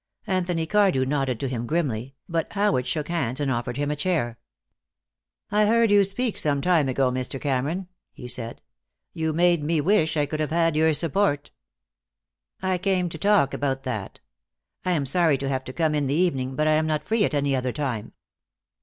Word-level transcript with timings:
Anthony 0.25 0.65
Cardew 0.65 1.05
nodded 1.05 1.39
to 1.41 1.47
him 1.47 1.67
grimly, 1.67 2.15
but 2.27 2.51
Howard 2.53 2.87
shook 2.87 3.07
hands 3.07 3.39
and 3.39 3.51
offered 3.51 3.77
him 3.77 3.91
a 3.91 3.95
chair. 3.95 4.39
"I 5.51 5.67
heard 5.67 5.91
you 5.91 6.03
speak 6.03 6.39
some 6.39 6.59
time 6.59 6.89
ago, 6.89 7.11
Mr. 7.11 7.39
Cameron," 7.39 7.87
he 8.11 8.27
said. 8.27 8.63
"You 9.13 9.31
made 9.31 9.61
me 9.63 9.79
wish 9.79 10.17
I 10.17 10.25
could 10.25 10.39
have 10.39 10.49
had 10.49 10.75
your 10.75 10.91
support." 10.95 11.51
"I 12.63 12.79
came 12.79 13.09
to 13.09 13.19
talk 13.19 13.53
about 13.53 13.83
that. 13.83 14.19
I 14.83 14.93
am 14.93 15.05
sorry 15.05 15.37
to 15.37 15.49
have 15.49 15.63
to 15.65 15.71
come 15.73 15.93
in 15.93 16.07
the 16.07 16.15
evening, 16.15 16.55
but 16.55 16.67
I 16.67 16.71
am 16.73 16.87
not 16.87 17.03
free 17.03 17.23
at 17.23 17.35
any 17.35 17.55
other 17.55 17.71
time." 17.71 18.13